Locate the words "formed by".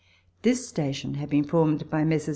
1.43-2.03